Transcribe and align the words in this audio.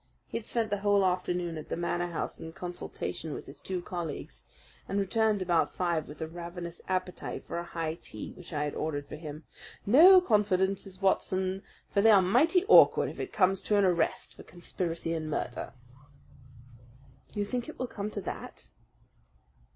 He 0.25 0.37
had 0.39 0.47
spent 0.47 0.71
the 0.71 0.79
whole 0.79 1.05
afternoon 1.05 1.59
at 1.59 1.69
the 1.69 1.77
Manor 1.77 2.07
House 2.11 2.39
in 2.39 2.53
consultation 2.53 3.35
with 3.35 3.45
his 3.45 3.61
two 3.61 3.83
colleagues, 3.83 4.41
and 4.89 4.99
returned 4.99 5.43
about 5.43 5.75
five 5.75 6.07
with 6.07 6.23
a 6.23 6.27
ravenous 6.27 6.81
appetite 6.87 7.43
for 7.43 7.59
a 7.59 7.63
high 7.63 7.99
tea 8.01 8.31
which 8.31 8.51
I 8.51 8.63
had 8.63 8.73
ordered 8.73 9.05
for 9.05 9.15
him. 9.15 9.43
"No 9.85 10.19
confidences, 10.19 11.03
Watson; 11.03 11.61
for 11.91 12.01
they 12.01 12.09
are 12.09 12.19
mighty 12.19 12.65
awkward 12.65 13.09
if 13.11 13.19
it 13.19 13.31
comes 13.31 13.61
to 13.61 13.77
an 13.77 13.85
arrest 13.85 14.33
for 14.33 14.41
conspiracy 14.41 15.13
and 15.13 15.29
murder." 15.29 15.71
"You 17.35 17.45
think 17.45 17.69
it 17.69 17.77
will 17.77 17.85
come 17.85 18.09
to 18.09 18.21
that?" 18.21 18.69